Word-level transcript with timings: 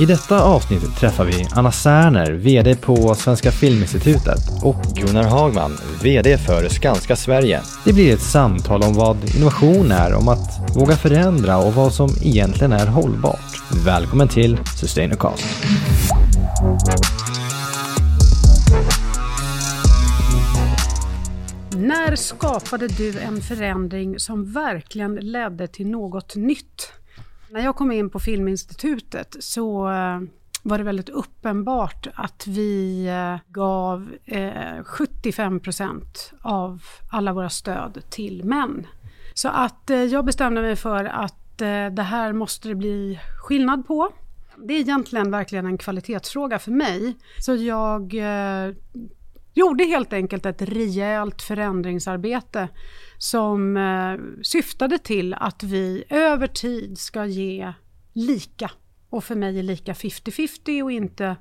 I 0.00 0.06
detta 0.06 0.42
avsnitt 0.42 0.96
träffar 0.96 1.24
vi 1.24 1.46
Anna 1.52 1.72
Särner, 1.72 2.32
VD 2.32 2.76
på 2.76 3.14
Svenska 3.14 3.50
Filminstitutet 3.50 4.38
och 4.62 4.76
Gunnar 4.94 5.22
Hagman, 5.22 5.78
VD 6.02 6.38
för 6.38 6.68
Skanska 6.68 7.16
Sverige. 7.16 7.60
Det 7.84 7.92
blir 7.92 8.14
ett 8.14 8.22
samtal 8.22 8.82
om 8.82 8.94
vad 8.94 9.36
innovation 9.36 9.92
är, 9.92 10.14
om 10.14 10.28
att 10.28 10.76
våga 10.76 10.96
förändra 10.96 11.58
och 11.58 11.74
vad 11.74 11.94
som 11.94 12.10
egentligen 12.22 12.72
är 12.72 12.86
hållbart. 12.86 13.62
Välkommen 13.84 14.28
till 14.28 14.58
Sustainacast. 14.80 15.44
När 21.76 22.16
skapade 22.16 22.88
du 22.88 23.18
en 23.18 23.40
förändring 23.40 24.18
som 24.18 24.52
verkligen 24.52 25.14
ledde 25.14 25.68
till 25.68 25.86
något 25.86 26.36
nytt? 26.36 26.99
När 27.52 27.60
jag 27.60 27.76
kom 27.76 27.92
in 27.92 28.10
på 28.10 28.20
Filminstitutet 28.20 29.36
så 29.40 29.90
eh, 29.90 30.20
var 30.62 30.78
det 30.78 30.84
väldigt 30.84 31.08
uppenbart 31.08 32.06
att 32.14 32.46
vi 32.46 33.06
eh, 33.06 33.52
gav 33.52 34.14
eh, 34.24 34.84
75 34.84 35.60
procent 35.60 36.32
av 36.42 36.82
alla 37.10 37.32
våra 37.32 37.50
stöd 37.50 38.02
till 38.10 38.44
män. 38.44 38.86
Så 39.34 39.48
att 39.48 39.90
jag 40.10 40.24
bestämde 40.24 40.62
mig 40.62 40.76
för 40.76 41.04
att 41.04 41.36
det 41.92 42.02
här 42.02 42.32
måste 42.32 42.68
det 42.68 42.74
bli 42.74 43.20
skillnad 43.38 43.86
på. 43.86 44.08
Det 44.56 44.74
är 44.74 44.80
egentligen 44.80 45.30
verkligen 45.30 45.66
en 45.66 45.78
kvalitetsfråga 45.78 46.58
för 46.58 46.70
mig. 46.70 47.16
Så 47.38 47.54
jag 47.54 48.14
gjorde 49.54 49.84
helt 49.84 50.12
enkelt 50.12 50.46
ett 50.46 50.62
rejält 50.62 51.42
förändringsarbete 51.42 52.68
som 53.18 53.76
eh, 53.76 54.42
syftade 54.42 54.98
till 54.98 55.34
att 55.34 55.62
vi 55.62 56.04
över 56.08 56.46
tid 56.46 56.98
ska 56.98 57.26
ge 57.26 57.72
lika. 58.12 58.70
Och 59.10 59.24
för 59.24 59.34
mig 59.34 59.58
är 59.58 59.62
lika 59.62 59.92
50-50 59.92 60.82
och 60.82 60.92
inte 60.92 61.36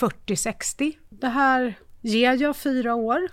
40-60. 0.00 0.92
Det 1.10 1.28
här 1.28 1.78
ger 2.00 2.42
jag 2.42 2.56
fyra 2.56 2.94
år 2.94 3.28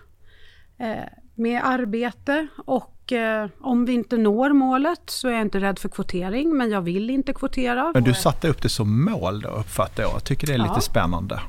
eh, 0.77 0.95
med 1.35 1.61
arbete 1.63 2.47
och 2.65 3.11
eh, 3.11 3.49
om 3.59 3.85
vi 3.85 3.93
inte 3.93 4.17
når 4.17 4.53
målet 4.53 5.01
så 5.05 5.27
är 5.27 5.31
jag 5.31 5.41
inte 5.41 5.59
rädd 5.59 5.79
för 5.79 5.89
kvotering 5.89 6.57
men 6.57 6.71
jag 6.71 6.81
vill 6.81 7.09
inte 7.09 7.33
kvotera. 7.33 7.91
Men 7.93 8.03
du 8.03 8.13
satte 8.13 8.49
upp 8.49 8.61
det 8.61 8.69
som 8.69 9.05
mål 9.05 9.41
då 9.41 9.49
uppfattar 9.49 10.03
jag. 10.03 10.13
Jag 10.13 10.23
tycker 10.23 10.47
det 10.47 10.53
är 10.53 10.57
lite 10.57 10.71
ja. 10.75 10.81
spännande. 10.81 11.39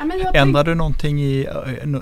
Ja, 0.00 0.30
Ändrar 0.34 0.64
du 0.64 0.74
någonting 0.74 1.22
i, 1.22 1.48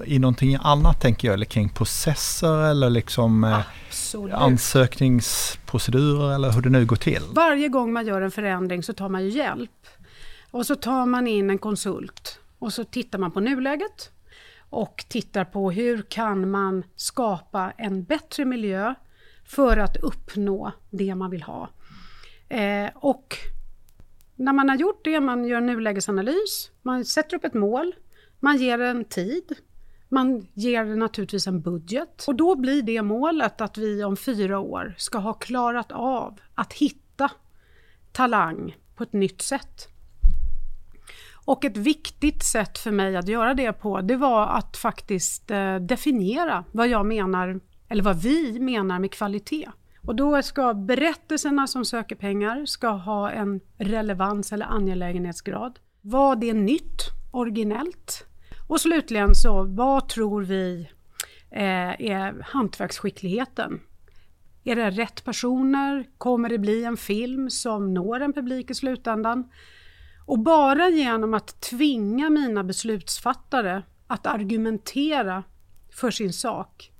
i 0.06 0.18
någonting 0.18 0.58
annat 0.60 1.00
tänker 1.00 1.28
jag, 1.28 1.34
eller 1.34 1.46
kring 1.46 1.68
processer 1.68 2.70
eller 2.70 2.90
liksom 2.90 3.44
eh, 3.44 3.60
Absolut. 3.88 4.34
ansökningsprocedurer 4.34 6.34
eller 6.34 6.50
hur 6.50 6.62
det 6.62 6.70
nu 6.70 6.86
går 6.86 6.96
till? 6.96 7.22
Varje 7.32 7.68
gång 7.68 7.92
man 7.92 8.06
gör 8.06 8.22
en 8.22 8.30
förändring 8.30 8.82
så 8.82 8.92
tar 8.92 9.08
man 9.08 9.24
ju 9.24 9.30
hjälp. 9.30 9.86
Och 10.50 10.66
så 10.66 10.74
tar 10.74 11.06
man 11.06 11.26
in 11.26 11.50
en 11.50 11.58
konsult 11.58 12.40
och 12.58 12.72
så 12.72 12.84
tittar 12.84 13.18
man 13.18 13.30
på 13.30 13.40
nuläget 13.40 14.10
och 14.70 15.04
tittar 15.08 15.44
på 15.44 15.70
hur 15.70 16.02
kan 16.02 16.50
man 16.50 16.82
skapa 16.96 17.72
en 17.76 18.04
bättre 18.04 18.44
miljö 18.44 18.94
för 19.44 19.76
att 19.76 19.96
uppnå 19.96 20.72
det 20.90 21.14
man 21.14 21.30
vill 21.30 21.42
ha. 21.42 21.68
Eh, 22.48 22.90
och 22.94 23.36
när 24.38 24.52
man 24.52 24.68
har 24.68 24.76
gjort 24.76 25.04
det, 25.04 25.20
man 25.20 25.44
gör 25.44 25.58
en 25.58 25.66
nulägesanalys, 25.66 26.70
man 26.82 27.04
sätter 27.04 27.36
upp 27.36 27.44
ett 27.44 27.54
mål, 27.54 27.94
man 28.40 28.56
ger 28.56 28.78
en 28.78 29.04
tid, 29.04 29.56
man 30.08 30.46
ger 30.54 30.84
naturligtvis 30.84 31.46
en 31.46 31.60
budget 31.60 32.24
och 32.28 32.34
då 32.34 32.56
blir 32.56 32.82
det 32.82 33.02
målet 33.02 33.60
att 33.60 33.78
vi 33.78 34.04
om 34.04 34.16
fyra 34.16 34.58
år 34.58 34.94
ska 34.98 35.18
ha 35.18 35.32
klarat 35.32 35.92
av 35.92 36.40
att 36.54 36.72
hitta 36.72 37.30
talang 38.12 38.76
på 38.96 39.02
ett 39.02 39.12
nytt 39.12 39.42
sätt. 39.42 39.88
Och 41.44 41.64
ett 41.64 41.76
viktigt 41.76 42.44
sätt 42.44 42.78
för 42.78 42.90
mig 42.90 43.16
att 43.16 43.28
göra 43.28 43.54
det 43.54 43.72
på, 43.72 44.00
det 44.00 44.16
var 44.16 44.46
att 44.46 44.76
faktiskt 44.76 45.50
eh, 45.50 45.76
definiera 45.76 46.64
vad 46.72 46.88
jag 46.88 47.06
menar, 47.06 47.60
eller 47.88 48.02
vad 48.02 48.22
vi 48.22 48.60
menar 48.60 48.98
med 48.98 49.12
kvalitet. 49.12 49.68
Och 50.08 50.16
då 50.16 50.42
ska 50.42 50.74
berättelserna 50.74 51.66
som 51.66 51.84
söker 51.84 52.16
pengar 52.16 52.66
ska 52.66 52.88
ha 52.88 53.30
en 53.30 53.60
relevans 53.78 54.52
eller 54.52 54.66
angelägenhetsgrad. 54.66 55.78
Vad 56.00 56.44
är 56.44 56.54
nytt, 56.54 57.02
originellt? 57.30 58.26
Och 58.68 58.80
slutligen 58.80 59.34
så, 59.34 59.62
vad 59.62 60.08
tror 60.08 60.42
vi 60.42 60.88
eh, 61.50 62.00
är 62.00 62.42
hantverksskickligheten? 62.42 63.80
Är 64.64 64.76
det 64.76 64.90
rätt 64.90 65.24
personer? 65.24 66.06
Kommer 66.18 66.48
det 66.48 66.58
bli 66.58 66.84
en 66.84 66.96
film 66.96 67.50
som 67.50 67.94
når 67.94 68.20
en 68.20 68.32
publik 68.32 68.70
i 68.70 68.74
slutändan? 68.74 69.50
Och 70.26 70.38
bara 70.38 70.88
genom 70.88 71.34
att 71.34 71.60
tvinga 71.60 72.30
mina 72.30 72.64
beslutsfattare 72.64 73.82
att 74.06 74.26
argumentera 74.26 75.44
för 75.90 76.10
sin 76.10 76.32
sak 76.32 76.92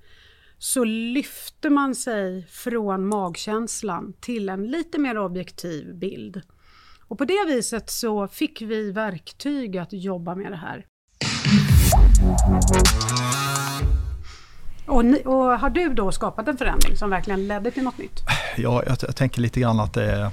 så 0.59 0.85
lyfter 0.85 1.71
man 1.71 1.95
sig 1.95 2.47
från 2.51 3.07
magkänslan 3.07 4.13
till 4.21 4.49
en 4.49 4.67
lite 4.67 4.99
mer 4.99 5.19
objektiv 5.19 5.95
bild. 5.95 6.43
Och 7.09 7.19
på 7.19 7.25
det 7.25 7.45
viset 7.47 7.91
så 7.91 8.29
fick 8.29 8.63
vi 8.63 8.93
verktyg 8.93 9.79
att 9.79 9.93
jobba 9.93 10.35
med 10.35 10.53
det 10.53 10.57
här. 10.57 10.85
Och, 14.87 15.05
ni, 15.05 15.23
och, 15.25 15.35
har 15.35 15.71
du 15.71 15.95
då 15.95 16.13
skapat 16.13 16.49
en 16.49 16.57
förändring 16.57 16.97
som 16.97 17.11
verkligen 17.11 17.49
ledde 17.49 17.71
till 17.71 17.83
något 17.83 17.99
nytt? 17.99 18.21
Ja, 18.57 18.83
jag, 18.87 18.97
jag 19.01 19.17
tänker 19.17 19.41
lite 19.41 19.61
grann 19.61 19.81
att 19.81 19.95
det 19.95 20.11
är 20.13 20.31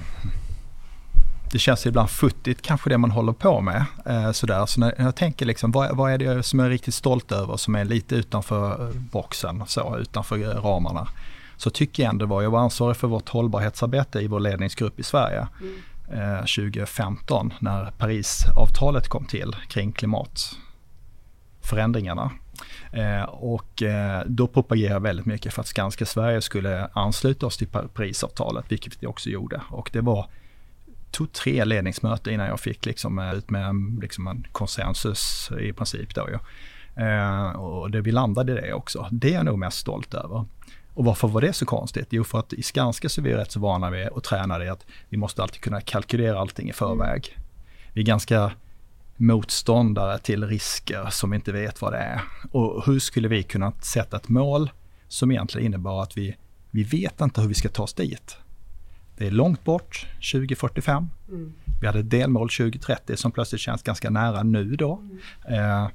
det 1.52 1.58
känns 1.58 1.86
ibland 1.86 2.10
futtigt 2.10 2.62
kanske 2.62 2.90
det 2.90 2.98
man 2.98 3.10
håller 3.10 3.32
på 3.32 3.60
med. 3.60 3.84
Eh, 4.06 4.32
sådär. 4.32 4.66
Så 4.66 4.80
när 4.80 4.94
jag 4.98 5.16
tänker 5.16 5.46
liksom, 5.46 5.72
vad, 5.72 5.96
vad 5.96 6.12
är 6.12 6.18
det 6.18 6.42
som 6.42 6.58
jag 6.58 6.66
är 6.66 6.70
riktigt 6.70 6.94
stolt 6.94 7.32
över 7.32 7.56
som 7.56 7.74
är 7.74 7.84
lite 7.84 8.14
utanför 8.14 8.92
boxen, 8.94 9.62
så, 9.66 9.98
utanför 9.98 10.38
ramarna. 10.38 11.08
Så 11.56 11.70
tycker 11.70 12.02
jag 12.02 12.10
ändå 12.10 12.26
var, 12.26 12.42
jag 12.42 12.50
var 12.50 12.60
ansvarig 12.60 12.96
för 12.96 13.08
vårt 13.08 13.28
hållbarhetsarbete 13.28 14.20
i 14.20 14.26
vår 14.26 14.40
ledningsgrupp 14.40 15.00
i 15.00 15.02
Sverige 15.02 15.48
mm. 15.60 15.74
eh, 16.34 16.38
2015 16.38 17.52
när 17.58 17.90
Parisavtalet 17.90 19.08
kom 19.08 19.24
till 19.24 19.56
kring 19.68 19.92
klimatförändringarna. 19.92 22.30
Eh, 22.92 23.22
och 23.22 23.82
eh, 23.82 24.22
då 24.26 24.46
propagerade 24.46 24.94
jag 24.94 25.00
väldigt 25.00 25.26
mycket 25.26 25.54
för 25.54 25.60
att 25.60 25.68
Skanska 25.68 26.06
Sverige 26.06 26.42
skulle 26.42 26.88
ansluta 26.92 27.46
oss 27.46 27.56
till 27.56 27.68
Parisavtalet, 27.68 28.64
vilket 28.68 29.02
vi 29.02 29.06
också 29.06 29.30
gjorde. 29.30 29.60
Och 29.70 29.90
det 29.92 30.00
var 30.00 30.26
tog 31.16 31.32
tre 31.32 31.64
ledningsmöten 31.64 32.32
innan 32.32 32.46
jag 32.46 32.60
fick 32.60 32.86
liksom 32.86 33.18
eh, 33.18 33.34
ut 33.34 33.50
med 33.50 33.74
liksom 34.00 34.26
en 34.26 34.46
konsensus 34.52 35.50
i 35.60 35.72
princip. 35.72 36.14
Då, 36.14 36.28
ja. 36.32 36.40
eh, 37.02 37.50
och 37.50 37.90
det, 37.90 38.00
vi 38.00 38.12
landade 38.12 38.52
i 38.52 38.54
det 38.54 38.72
också. 38.72 39.08
Det 39.10 39.28
är 39.28 39.34
jag 39.34 39.44
nog 39.44 39.58
mest 39.58 39.78
stolt 39.78 40.14
över. 40.14 40.44
Och 40.94 41.04
varför 41.04 41.28
var 41.28 41.40
det 41.40 41.52
så 41.52 41.66
konstigt? 41.66 42.06
Jo, 42.10 42.24
för 42.24 42.38
att 42.38 42.52
i 42.52 42.62
Skanska 42.62 43.08
så 43.08 43.20
är 43.20 43.22
vi 43.22 43.34
rätt 43.34 43.52
så 43.52 43.60
vana 43.60 43.90
vid 43.90 44.08
och 44.08 44.24
tränade 44.24 44.64
i 44.64 44.68
att 44.68 44.86
vi 45.08 45.16
måste 45.16 45.42
alltid 45.42 45.60
kunna 45.60 45.80
kalkylera 45.80 46.40
allting 46.40 46.68
i 46.68 46.72
förväg. 46.72 47.38
Vi 47.92 48.00
är 48.00 48.06
ganska 48.06 48.52
motståndare 49.16 50.18
till 50.18 50.46
risker 50.46 51.06
som 51.10 51.30
vi 51.30 51.34
inte 51.34 51.52
vet 51.52 51.82
vad 51.82 51.92
det 51.92 51.98
är. 51.98 52.20
Och 52.50 52.86
hur 52.86 52.98
skulle 52.98 53.28
vi 53.28 53.42
kunna 53.42 53.72
sätta 53.72 54.16
ett 54.16 54.28
mål 54.28 54.70
som 55.08 55.30
egentligen 55.30 55.66
innebar 55.66 56.02
att 56.02 56.16
vi, 56.16 56.36
vi 56.70 56.82
vet 56.82 57.20
inte 57.20 57.40
hur 57.40 57.48
vi 57.48 57.54
ska 57.54 57.68
ta 57.68 57.82
oss 57.82 57.94
dit. 57.94 58.36
Det 59.16 59.26
är 59.26 59.30
långt 59.30 59.64
bort, 59.64 60.06
2045. 60.32 61.10
Mm. 61.28 61.52
Vi 61.80 61.86
hade 61.86 61.98
ett 61.98 62.10
delmål 62.10 62.48
2030 62.48 63.16
som 63.16 63.32
plötsligt 63.32 63.60
känns 63.60 63.82
ganska 63.82 64.10
nära 64.10 64.42
nu 64.42 64.76
då. 64.76 65.00
Mm. 65.46 65.82
Eh, 65.82 65.88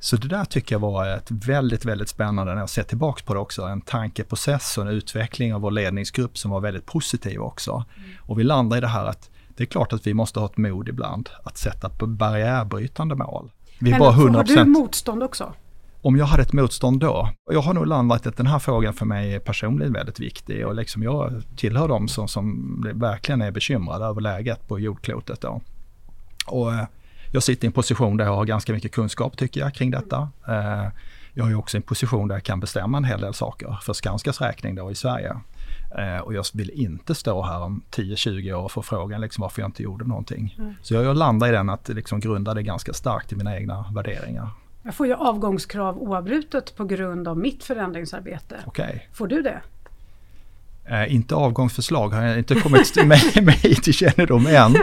så 0.00 0.16
det 0.16 0.28
där 0.28 0.44
tycker 0.44 0.74
jag 0.74 0.80
var 0.80 1.06
ett 1.06 1.30
väldigt, 1.30 1.84
väldigt 1.84 2.08
spännande 2.08 2.54
när 2.54 2.60
jag 2.60 2.70
ser 2.70 2.82
tillbaks 2.82 3.22
på 3.22 3.34
det 3.34 3.40
också. 3.40 3.62
En 3.62 3.80
tankeprocess 3.80 4.78
och 4.78 4.84
en 4.84 4.90
utveckling 4.90 5.54
av 5.54 5.60
vår 5.60 5.70
ledningsgrupp 5.70 6.38
som 6.38 6.50
var 6.50 6.60
väldigt 6.60 6.86
positiv 6.86 7.40
också. 7.40 7.84
Mm. 7.96 8.10
Och 8.20 8.38
vi 8.38 8.44
landar 8.44 8.76
i 8.76 8.80
det 8.80 8.88
här 8.88 9.06
att 9.06 9.30
det 9.56 9.64
är 9.64 9.66
klart 9.66 9.92
att 9.92 10.06
vi 10.06 10.14
måste 10.14 10.40
ha 10.40 10.46
ett 10.46 10.56
mod 10.56 10.88
ibland 10.88 11.30
att 11.44 11.58
sätta 11.58 12.06
barriärbrytande 12.06 13.14
mål. 13.14 13.50
Vi 13.78 13.90
Men 13.90 14.00
var 14.00 14.12
100%... 14.12 14.36
har 14.36 14.44
du 14.44 14.64
motstånd 14.64 15.22
också? 15.22 15.52
Om 16.04 16.16
jag 16.16 16.26
hade 16.26 16.42
ett 16.42 16.52
motstånd 16.52 17.00
då, 17.00 17.30
jag 17.50 17.60
har 17.60 17.74
nog 17.74 17.86
landat 17.86 18.26
att 18.26 18.36
den 18.36 18.46
här 18.46 18.58
frågan 18.58 18.94
för 18.94 19.06
mig 19.06 19.34
är 19.34 19.38
personligen 19.38 19.92
väldigt 19.92 20.20
viktig 20.20 20.66
och 20.66 20.74
liksom 20.74 21.02
jag 21.02 21.42
tillhör 21.56 21.88
dem 21.88 22.08
som, 22.08 22.28
som 22.28 22.92
verkligen 22.94 23.42
är 23.42 23.50
bekymrade 23.50 24.04
över 24.04 24.20
läget 24.20 24.68
på 24.68 24.80
jordklotet 24.80 25.40
då. 25.40 25.60
Och 26.46 26.74
eh, 26.74 26.84
jag 27.32 27.42
sitter 27.42 27.64
i 27.64 27.66
en 27.66 27.72
position 27.72 28.16
där 28.16 28.24
jag 28.24 28.36
har 28.36 28.44
ganska 28.44 28.72
mycket 28.72 28.92
kunskap 28.92 29.36
tycker 29.36 29.60
jag 29.60 29.74
kring 29.74 29.90
detta. 29.90 30.28
Eh, 30.48 30.88
jag 31.34 31.50
är 31.50 31.54
också 31.54 31.76
i 31.76 31.78
en 31.78 31.82
position 31.82 32.28
där 32.28 32.34
jag 32.34 32.44
kan 32.44 32.60
bestämma 32.60 32.98
en 32.98 33.04
hel 33.04 33.20
del 33.20 33.34
saker 33.34 33.78
för 33.82 33.92
Skanskas 33.92 34.40
räkning 34.40 34.74
då 34.74 34.90
i 34.90 34.94
Sverige. 34.94 35.36
Eh, 35.98 36.18
och 36.18 36.34
jag 36.34 36.44
vill 36.52 36.70
inte 36.70 37.14
stå 37.14 37.42
här 37.42 37.60
om 37.60 37.82
10-20 37.90 38.52
år 38.52 38.62
och 38.62 38.72
få 38.72 38.82
frågan 38.82 39.20
liksom 39.20 39.42
varför 39.42 39.62
jag 39.62 39.68
inte 39.68 39.82
gjorde 39.82 40.04
någonting. 40.04 40.54
Mm. 40.58 40.74
Så 40.82 40.94
jag, 40.94 41.04
jag 41.04 41.16
landar 41.16 41.48
i 41.48 41.50
den 41.50 41.70
att 41.70 41.88
liksom 41.88 42.20
grunda 42.20 42.54
det 42.54 42.62
ganska 42.62 42.92
starkt 42.92 43.32
i 43.32 43.36
mina 43.36 43.56
egna 43.56 43.84
värderingar. 43.94 44.48
Jag 44.84 44.94
får 44.94 45.06
ju 45.06 45.14
avgångskrav 45.14 45.98
oavbrutet 45.98 46.76
på 46.76 46.84
grund 46.84 47.28
av 47.28 47.38
mitt 47.38 47.64
förändringsarbete. 47.64 48.56
Okay. 48.66 49.00
Får 49.12 49.26
du 49.26 49.42
det? 49.42 49.60
Eh, 50.86 51.14
inte 51.14 51.34
avgångsförslag 51.34 52.08
har 52.08 52.22
jag 52.22 52.38
inte 52.38 52.54
kommit 52.54 52.96
mig, 53.06 53.20
mig 53.42 53.74
till 53.74 53.94
kännedom 53.94 54.46
än. 54.46 54.76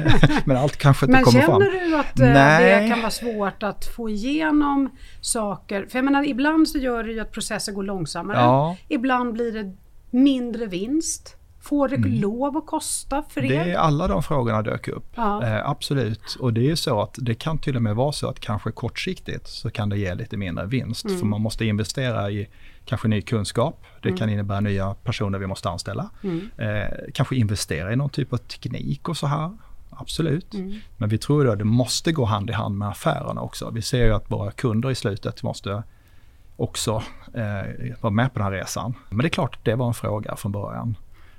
Men 0.44 0.56
allt 0.56 0.76
kanske 0.76 1.06
inte 1.06 1.12
Men 1.12 1.24
kommer 1.24 1.40
fram. 1.40 1.62
känner 1.62 1.88
du 1.88 1.96
att 1.96 2.20
eh, 2.20 2.26
Nej. 2.26 2.82
det 2.82 2.88
kan 2.88 3.00
vara 3.00 3.10
svårt 3.10 3.62
att 3.62 3.86
få 3.96 4.08
igenom 4.08 4.90
saker? 5.20 5.86
För 5.90 5.98
jag 5.98 6.04
menar, 6.04 6.28
ibland 6.28 6.68
så 6.68 6.78
gör 6.78 7.04
det 7.04 7.12
ju 7.12 7.20
att 7.20 7.32
processer 7.32 7.72
går 7.72 7.82
långsammare. 7.82 8.38
Ja. 8.38 8.76
Ibland 8.88 9.32
blir 9.32 9.52
det 9.52 9.76
mindre 10.10 10.66
vinst. 10.66 11.37
Får 11.60 11.88
det 11.88 11.96
lov 11.96 12.56
att 12.56 12.66
kosta 12.66 13.22
för 13.28 13.44
er? 13.44 13.52
Mm. 13.52 13.66
Det 13.66 13.72
är 13.72 13.76
alla 13.78 14.08
de 14.08 14.22
frågorna 14.22 14.62
dök 14.62 14.88
upp. 14.88 15.06
Ja. 15.14 15.44
Eh, 15.44 15.68
absolut. 15.70 16.36
Och 16.40 16.52
det 16.52 16.70
är 16.70 16.74
så 16.74 17.00
att 17.02 17.14
det 17.18 17.34
kan 17.34 17.58
till 17.58 17.76
och 17.76 17.82
med 17.82 17.96
vara 17.96 18.12
så 18.12 18.28
att 18.28 18.40
kanske 18.40 18.70
kortsiktigt 18.70 19.46
så 19.48 19.70
kan 19.70 19.88
det 19.88 19.98
ge 19.98 20.14
lite 20.14 20.36
mindre 20.36 20.66
vinst. 20.66 21.04
Mm. 21.04 21.18
För 21.18 21.26
man 21.26 21.40
måste 21.40 21.64
investera 21.64 22.30
i 22.30 22.48
kanske 22.84 23.08
ny 23.08 23.22
kunskap. 23.22 23.84
Det 24.02 24.08
Mm. 24.08 24.18
kan 24.18 24.30
innebära 24.30 24.60
nya 24.60 24.94
personer 24.94 25.38
vi 25.38 25.46
måste 25.46 25.68
anställa. 25.70 26.10
Eh, 26.56 26.88
kanske 27.14 27.36
investera 27.36 27.92
i 27.92 27.96
någon 27.96 28.10
typ 28.10 28.32
av 28.32 28.36
teknik 28.36 29.08
och 29.08 29.16
så 29.16 29.26
här. 29.26 29.56
Absolut. 29.90 30.54
Mm. 30.54 30.78
Men 30.96 31.08
vi 31.08 31.18
tror 31.18 31.48
att 31.50 31.58
det 31.58 31.64
måste 31.64 32.12
gå 32.12 32.24
hand 32.24 32.50
i 32.50 32.52
hand 32.52 32.78
med 32.78 32.88
affärerna 32.88 33.40
också. 33.40 33.70
Vi 33.70 33.82
ser 33.82 34.04
ju 34.04 34.14
att 34.14 34.30
våra 34.30 34.50
kunder 34.50 34.90
i 34.90 34.94
slutet 34.94 35.42
måste 35.42 35.82
också 36.56 37.02
eh, 37.34 37.94
vara 38.00 38.10
med 38.12 38.32
på 38.32 38.38
den 38.38 38.44
här 38.52 38.52
resan. 38.52 38.94
Men 39.08 39.18
det 39.18 39.26
är 39.26 39.28
klart, 39.30 39.58
det 39.62 39.74
var 39.74 39.86
en 39.88 39.94
fråga 39.94 40.36
från 40.36 40.52
början. 40.52 40.96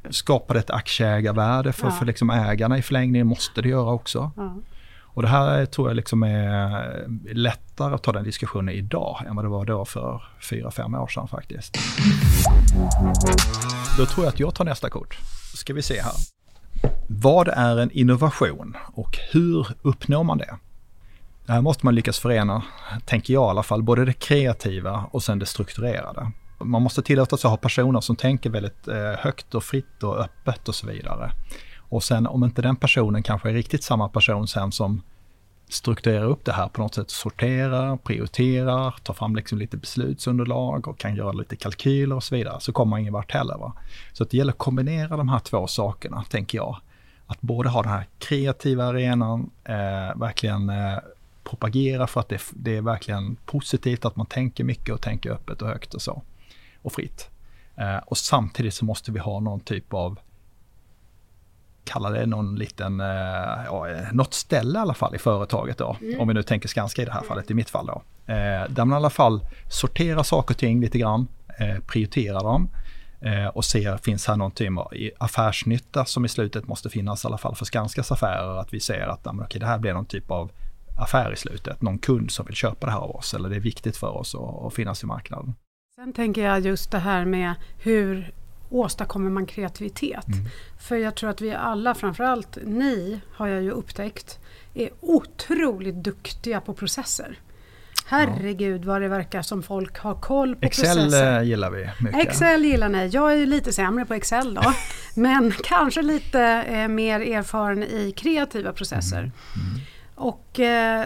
Skapar 0.10 0.56
ett 0.56 0.70
aktieägarvärde 0.70 1.74
för, 1.74 1.88
Ja. 1.88 1.92
för 1.92 2.06
liksom 2.06 2.30
ägarna 2.30 2.78
i 2.78 2.82
förlängningen? 2.82 3.28
Måste 3.28 3.62
det 3.62 3.70
göra 3.70 3.92
också. 3.92 4.32
Ja. 4.36 4.56
Och 5.04 5.22
det 5.22 5.28
här 5.28 5.66
tror 5.66 5.90
jag 5.90 5.96
liksom 5.96 6.24
är 6.24 7.08
lättare 7.34 7.96
att 7.96 8.04
ta 8.04 8.12
den 8.12 8.24
diskussionen 8.24 8.76
idag 8.76 9.24
än 9.28 9.36
vad 9.36 9.46
det 9.46 9.50
var 9.50 9.66
då 9.66 9.86
för 9.86 10.24
fyra 10.50 10.72
fem 10.72 10.96
år 10.96 11.08
sedan 11.08 11.28
faktiskt. 11.28 11.78
Då 13.98 14.06
tror 14.06 14.26
jag 14.26 14.34
att 14.34 14.40
jag 14.40 14.56
tar 14.56 14.66
nästa 14.66 14.90
kort. 14.90 15.18
Ska 15.56 15.74
vi 15.74 15.82
se 15.82 16.02
här. 16.02 16.14
Vad 17.08 17.48
är 17.48 17.78
en 17.78 17.92
innovation 17.92 18.78
och 18.94 19.18
hur 19.32 19.68
uppnår 19.82 20.24
man 20.24 20.38
det? 20.38 20.58
Det 21.46 21.52
här 21.54 21.62
måste 21.62 21.86
man 21.86 21.96
lyckas 21.96 22.20
förena, 22.20 22.64
tänker 23.06 23.34
jag 23.34 23.48
i 23.48 23.50
alla 23.50 23.64
fall, 23.64 23.84
både 23.84 24.06
det 24.06 24.14
kreativa 24.14 25.06
och 25.12 25.24
sen 25.24 25.40
det 25.40 25.46
strukturerade. 25.46 26.32
Man 26.60 26.82
måste 26.82 27.02
tillåta 27.02 27.38
sig 27.38 27.48
att 27.48 27.52
ha 27.52 27.58
personer 27.58 28.02
som 28.02 28.16
tänker 28.16 28.50
väldigt 28.50 28.88
eh, 28.88 29.12
högt 29.20 29.56
och 29.56 29.64
fritt 29.64 30.04
och 30.04 30.20
öppet 30.20 30.68
och 30.68 30.76
så 30.76 30.88
vidare. 30.88 31.32
Och 31.78 32.04
sen 32.04 32.28
om 32.28 32.44
inte 32.44 32.62
den 32.62 32.76
personen 32.76 33.24
kanske 33.24 33.50
är 33.50 33.54
riktigt 33.54 33.84
samma 33.84 34.10
person 34.10 34.48
sen 34.48 34.72
som 34.72 35.02
strukturerar 35.70 36.26
upp 36.26 36.46
det 36.46 36.52
här 36.52 36.68
på 36.68 36.82
något 36.82 36.96
sätt, 36.96 37.10
sorterar, 37.10 37.98
prioriterar, 37.98 38.96
tar 39.04 39.14
fram 39.14 39.36
liksom 39.36 39.58
lite 39.58 39.78
beslutsunderlag 39.78 40.88
och 40.88 40.98
kan 40.98 41.16
göra 41.16 41.32
lite 41.32 41.56
kalkyler 41.56 42.16
och 42.16 42.24
så 42.24 42.36
vidare, 42.36 42.60
så 42.60 42.72
kommer 42.72 42.90
man 42.90 43.00
ingen 43.00 43.14
vart 43.14 43.32
heller. 43.32 43.58
Va? 43.58 43.74
Så 44.14 44.24
att 44.24 44.30
det 44.30 44.38
gäller 44.38 44.52
att 44.52 44.58
kombinera 44.58 45.18
de 45.18 45.30
här 45.30 45.40
två 45.40 45.68
sakerna, 45.68 46.24
tänker 46.30 46.58
jag. 46.58 46.78
Att 47.28 47.42
både 47.42 47.70
ha 47.70 47.82
den 47.82 47.92
här 47.92 48.06
kreativa 48.20 48.86
arenan, 48.86 49.50
eh, 49.64 50.20
verkligen 50.20 50.70
eh, 50.70 50.98
propagera 51.44 52.08
för 52.08 52.20
att 52.20 52.30
det, 52.30 52.42
det 52.52 52.78
är 52.78 52.82
verkligen 52.82 53.36
positivt 53.46 54.06
att 54.06 54.16
man 54.16 54.26
tänker 54.26 54.64
mycket 54.64 54.96
och 54.96 55.02
tänker 55.02 55.32
öppet 55.32 55.62
och 55.62 55.68
högt 55.68 55.94
och 55.94 56.02
så. 56.02 56.22
Och 56.82 56.92
fritt. 56.94 57.30
Eh, 57.78 57.98
och 57.98 58.18
samtidigt 58.18 58.74
så 58.74 58.86
måste 58.86 59.12
vi 59.12 59.20
ha 59.20 59.40
någon 59.40 59.60
typ 59.60 59.94
av 59.94 60.20
kalla 61.84 62.10
det 62.10 62.26
någon 62.26 62.56
liten, 62.56 63.00
eh, 63.00 63.08
ja, 63.66 63.90
eh, 63.90 64.12
något 64.14 64.34
ställe 64.34 64.80
i 64.80 64.82
alla 64.82 64.94
fall 64.94 65.16
i 65.16 65.18
företaget 65.18 65.78
då. 65.78 65.98
Om 66.20 66.28
vi 66.28 66.34
nu 66.34 66.44
tänker 66.44 66.68
Skanska 66.68 67.02
i 67.02 67.06
det 67.06 67.12
här 67.12 67.22
fallet, 67.22 67.52
i 67.52 67.54
mitt 67.54 67.70
fall 67.70 67.86
då. 67.86 68.02
Där 68.70 68.86
man 68.86 68.92
i 68.92 68.96
alla 68.96 69.10
fall 69.10 69.42
sorterar 69.70 70.24
saker 70.24 70.54
och 70.54 70.58
ting 70.58 70.82
lite 70.82 70.98
grann, 71.00 71.28
prioriterar 71.88 72.44
dem 72.44 72.70
och 73.54 73.66
ser, 73.66 73.98
finns 73.98 74.28
här 74.28 74.36
någon 74.36 74.52
typ 74.52 74.78
av 74.78 74.94
i- 74.96 75.12
affärsnytta 75.18 76.06
som 76.06 76.26
i 76.26 76.28
slutet 76.30 76.68
måste 76.68 76.90
finnas 76.90 77.24
i 77.24 77.28
alla 77.28 77.38
fall 77.38 77.56
för 77.56 77.66
Skanskas 77.66 78.12
affärer. 78.12 78.58
Att 78.60 78.74
vi 78.74 78.80
ser 78.80 79.08
att 79.08 79.20
ja, 79.24 79.34
men 79.34 79.46
okej, 79.46 79.60
det 79.60 79.66
här 79.66 79.78
blir 79.80 79.94
någon 79.94 80.06
typ 80.06 80.32
av 80.32 80.52
affär 80.98 81.34
i 81.34 81.36
slutet. 81.36 81.82
Någon 81.82 82.00
kund 82.00 82.32
som 82.32 82.46
vill 82.46 82.56
köpa 82.56 82.86
det 82.86 82.92
här 82.92 83.00
av 83.00 83.16
oss 83.16 83.34
eller 83.34 83.50
det 83.50 83.56
är 83.56 83.60
viktigt 83.60 83.98
för 83.98 84.18
oss 84.18 84.36
att, 84.36 84.66
att 84.66 84.74
finnas 84.74 85.04
i 85.04 85.06
marknaden. 85.06 85.56
Sen 86.00 86.14
tänker 86.14 86.44
jag 86.44 86.60
just 86.60 86.92
det 86.92 87.00
här 87.00 87.26
med 87.26 87.54
hur 87.78 88.32
åstadkommer 88.70 89.30
man 89.30 89.46
kreativitet? 89.46 90.26
För 90.80 90.96
jag 90.96 91.16
tror 91.16 91.30
att 91.30 91.42
vi 91.42 91.54
alla, 91.54 91.96
framförallt 91.96 92.58
ni, 92.66 93.20
har 93.34 93.48
jag 93.48 93.64
ju 93.64 93.72
upptäckt, 93.72 94.40
är 94.74 94.90
otroligt 95.02 95.96
duktiga 95.96 96.62
på 96.62 96.74
processer. 96.74 97.40
Herregud 98.06 98.86
vad 98.86 99.02
det 99.02 99.08
verkar 99.08 99.42
som 99.42 99.64
folk 99.64 99.98
har 99.98 100.16
koll 100.16 100.56
på 100.56 100.66
Excel 100.66 100.98
processer. 100.98 101.38
eh, 101.38 101.44
gillar 101.44 101.72
vi 101.72 101.90
mycket. 102.00 102.28
Excel 102.28 102.66
gillar 102.66 102.90
ni. 102.90 103.08
Jag 103.08 103.34
är 103.34 103.46
lite 103.46 103.74
sämre 103.74 104.06
på 104.06 104.14
Excel 104.14 104.54
då. 104.54 104.74
men 105.16 105.52
kanske 105.52 106.02
lite 106.02 106.42
eh, 106.44 106.88
mer 106.88 107.20
erfaren 107.20 107.84
i 107.84 108.14
kreativa 108.18 108.74
processer. 108.74 109.32
Och 110.16 110.60
eh, 110.60 111.06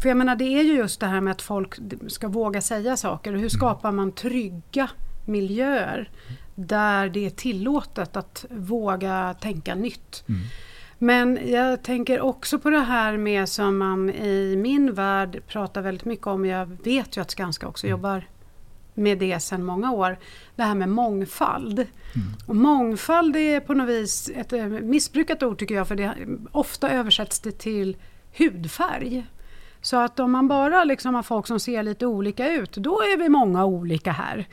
för 0.00 0.08
jag 0.08 0.16
menar 0.18 0.36
det 0.36 0.44
är 0.44 0.62
ju 0.62 0.72
just 0.72 1.00
det 1.00 1.06
här 1.06 1.20
med 1.20 1.30
att 1.30 1.42
folk 1.42 1.74
ska 2.08 2.28
våga 2.28 2.60
säga 2.60 2.96
saker. 2.96 3.34
Och 3.34 3.40
hur 3.40 3.48
skapar 3.48 3.92
man 3.92 4.12
trygga 4.12 4.90
miljöer 5.26 6.10
där 6.54 7.08
det 7.08 7.26
är 7.26 7.30
tillåtet 7.30 8.16
att 8.16 8.44
våga 8.50 9.34
tänka 9.40 9.74
nytt. 9.74 10.24
Mm. 10.28 10.40
Men 10.98 11.38
jag 11.44 11.82
tänker 11.82 12.20
också 12.20 12.58
på 12.58 12.70
det 12.70 12.80
här 12.80 13.16
med 13.16 13.48
som 13.48 13.78
man 13.78 14.10
i 14.10 14.56
min 14.56 14.94
värld 14.94 15.42
pratar 15.46 15.82
väldigt 15.82 16.04
mycket 16.04 16.26
om. 16.26 16.46
Jag 16.46 16.66
vet 16.84 17.16
ju 17.16 17.20
att 17.20 17.30
Skanska 17.30 17.68
också 17.68 17.86
jobbar 17.86 18.28
med 18.94 19.18
det 19.18 19.40
sedan 19.40 19.64
många 19.64 19.92
år. 19.92 20.18
Det 20.56 20.62
här 20.62 20.74
med 20.74 20.88
mångfald. 20.88 21.86
Och 22.46 22.56
mångfald 22.56 23.36
är 23.36 23.60
på 23.60 23.74
något 23.74 23.88
vis 23.88 24.30
ett 24.36 24.52
eh, 24.52 24.66
missbrukat 24.66 25.42
ord 25.42 25.58
tycker 25.58 25.74
jag 25.74 25.88
för 25.88 25.96
det 25.96 26.14
ofta 26.52 26.90
översätts 26.90 27.40
det 27.40 27.58
till 27.58 27.96
hudfärg. 28.38 29.26
Så 29.82 29.96
att 29.96 30.20
om 30.20 30.32
man 30.32 30.48
bara 30.48 30.84
liksom 30.84 31.14
har 31.14 31.22
folk 31.22 31.46
som 31.46 31.60
ser 31.60 31.82
lite 31.82 32.06
olika 32.06 32.52
ut, 32.52 32.72
då 32.72 33.00
är 33.00 33.18
vi 33.18 33.28
många 33.28 33.64
olika 33.64 34.12
här. 34.12 34.46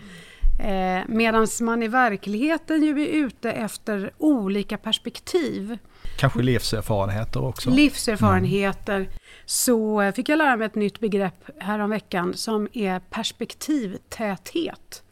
Eh, 0.59 1.03
Medan 1.07 1.47
man 1.62 1.83
i 1.83 1.88
verkligheten 1.88 2.83
ju 2.83 3.01
är 3.01 3.25
ute 3.25 3.51
efter 3.51 4.12
olika 4.18 4.77
perspektiv 4.77 5.77
Kanske 6.19 6.41
livserfarenheter 6.41 7.44
också. 7.45 7.69
livserfarenheter 7.69 9.09
så 9.45 10.01
eh, 10.01 10.13
fick 10.13 10.29
jag 10.29 10.38
lära 10.38 10.57
mig 10.57 10.65
ett 10.65 10.75
nytt 10.75 11.00
begrepp 11.00 11.50
häromveckan 11.59 12.33
som 12.33 12.68
är 12.74 13.00
perspektivtäthet. 13.00 15.03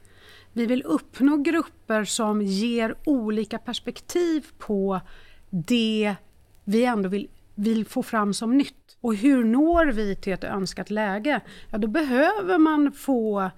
Vi 0.54 0.66
vill 0.66 0.84
uppnå 0.84 1.38
grupper 1.38 2.04
som 2.04 2.42
ger 2.42 2.96
olika 3.06 3.58
perspektiv 3.58 4.46
på 4.58 5.02
det 5.50 6.16
vi 6.64 6.86
ändå 6.86 7.10
vill, 7.10 7.28
vill 7.56 7.86
få 7.86 8.04
fram 8.04 8.34
som 8.34 8.58
nytt. 8.58 8.76
Och 9.06 9.16
hur 9.16 9.44
når 9.44 9.86
vi 9.92 10.16
till 10.16 10.34
ett 10.34 10.44
önskat 10.44 10.90
läge? 10.90 11.40
Ja, 11.70 11.78
då 11.78 11.88
behöver 11.88 12.58
man 12.58 12.92
få 12.92 13.50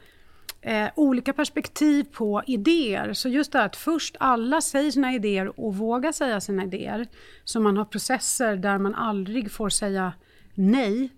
eh, 0.61 0.85
olika 0.95 1.33
perspektiv 1.33 2.03
på 2.03 2.43
idéer. 2.47 3.13
Så 3.13 3.29
just 3.29 3.51
det 3.51 3.57
här 3.57 3.65
att 3.65 3.75
först 3.75 4.15
alla 4.19 4.61
säger 4.61 4.91
sina 4.91 5.13
idéer 5.13 5.59
och 5.59 5.75
vågar 5.75 6.11
säga 6.11 6.41
sina 6.41 6.63
idéer. 6.63 7.07
Så 7.43 7.59
man 7.59 7.77
har 7.77 7.85
processer 7.85 8.55
där 8.55 8.77
man 8.77 8.95
aldrig 8.95 9.51
får 9.51 9.69
säga 9.69 10.13
nej 10.53 11.09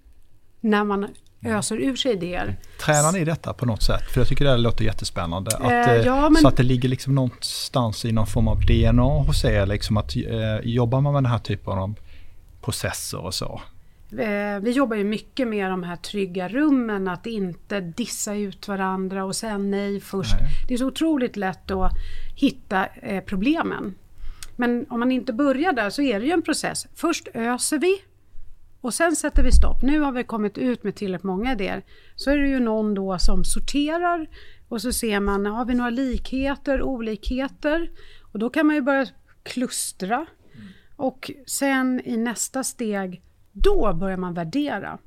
när 0.62 0.84
man 0.84 1.08
öser 1.46 1.78
ur 1.78 1.96
sig 1.96 2.12
idéer. 2.12 2.56
Tränar 2.86 3.12
ni 3.12 3.26
detta 3.26 3.54
på 3.54 3.66
något 3.66 3.84
sätt? 3.84 4.12
För 4.14 4.20
jag 4.22 4.28
tycker 4.28 4.46
det 4.46 4.52
här 4.52 4.58
låter 4.58 4.86
jättespännande. 4.86 5.52
Att, 5.58 5.72
Eh, 5.72 5.90
eh, 5.92 6.06
ja, 6.06 6.30
men- 6.30 6.42
Så 6.42 6.48
att 6.48 6.58
det 6.58 6.64
ligger 6.64 6.90
liksom 6.90 7.16
någonstans 7.16 8.06
i 8.06 8.12
någon 8.12 8.28
form 8.28 8.48
av 8.48 8.62
DNA 8.66 9.04
hos 9.28 9.46
er. 9.46 9.66
Liksom 9.66 9.98
att, 9.98 10.16
eh, 10.16 10.60
jobbar 10.64 11.02
man 11.02 11.14
med 11.14 11.24
den 11.24 11.32
här 11.32 11.40
typen 11.40 11.74
av 11.74 11.96
processer 12.62 13.18
och 13.26 13.34
så? 13.34 13.62
Eh, 14.12 14.60
Vi 14.62 14.72
jobbar 14.72 14.96
ju 14.96 15.04
mycket 15.04 15.48
med 15.48 15.70
de 15.72 15.84
här 15.84 15.96
trygga 15.96 16.48
rummen, 16.48 17.08
att 17.08 17.26
inte 17.26 17.82
dissa 17.82 18.36
ut 18.36 18.68
varandra 18.68 19.26
och 19.26 19.36
säga 19.36 19.58
nej 19.58 20.00
först. 20.00 20.36
Nej. 20.42 20.50
Det 20.68 20.74
är 20.74 20.78
så 20.78 20.88
otroligt 20.88 21.36
lätt 21.38 21.72
att 21.72 21.92
hitta 22.36 22.86
eh, 22.86 23.24
problemen. 23.24 23.96
Men 24.56 24.86
om 24.90 25.00
man 25.00 25.12
inte 25.12 25.34
börjar 25.34 25.74
där 25.74 25.90
så 25.90 26.02
är 26.02 26.20
det 26.20 26.26
ju 26.26 26.32
en 26.32 26.42
process. 26.42 26.88
Först 26.96 27.28
öser 27.34 27.78
vi 27.78 28.02
och 28.82 28.94
sen 28.94 29.16
sätter 29.16 29.44
vi 29.44 29.52
stopp. 29.52 29.82
Nu 29.84 30.00
har 30.00 30.12
vi 30.12 30.24
kommit 30.24 30.58
ut 30.58 30.84
med 30.84 30.96
tillräckligt 30.96 31.24
många 31.24 31.52
idéer. 31.52 31.84
Så 32.16 32.32
är 32.32 32.38
det 32.38 32.48
ju 32.48 32.60
någon 32.60 32.94
då 32.94 33.20
som 33.20 33.44
sorterar 33.44 34.28
och 34.68 34.82
så 34.82 34.92
ser 34.94 35.20
man, 35.20 35.46
har 35.46 35.66
vi 35.66 35.74
några 35.74 35.90
likheter, 35.90 36.82
olikheter? 36.82 37.90
Och 38.32 38.40
då 38.40 38.50
kan 38.50 38.68
man 38.68 38.76
ju 38.76 38.82
börja 38.82 39.06
klustra. 39.44 40.26
Och 40.96 41.32
sen 41.46 42.02
i 42.06 42.18
nästa 42.18 42.64
steg, 42.64 43.22
då 43.64 43.94
börjar 43.94 44.18
man 44.18 44.34
värdera. 44.34 44.98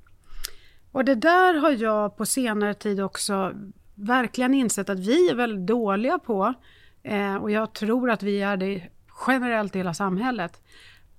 Och 0.93 1.05
det 1.05 1.15
där 1.15 1.55
har 1.55 1.71
jag 1.71 2.17
på 2.17 2.27
senare 2.27 2.75
tid 2.75 3.01
också 3.01 3.53
verkligen 3.95 4.55
insett 4.55 4.89
att 4.89 4.99
vi 4.99 5.31
är 5.31 5.35
väldigt 5.35 5.67
dåliga 5.67 6.19
på, 6.19 6.55
eh, 7.03 7.37
och 7.37 7.51
jag 7.51 7.73
tror 7.73 8.11
att 8.11 8.23
vi 8.23 8.43
är 8.43 8.57
det 8.57 8.83
generellt 9.27 9.75
i 9.75 9.79
hela 9.79 9.95
samhället, 9.95 10.63